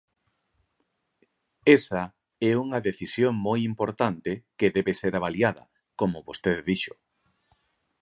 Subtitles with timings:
[1.77, 2.03] Esa
[2.49, 5.63] é unha decisión moi importante que debe ser avaliada,
[5.99, 6.93] como vostede dixo.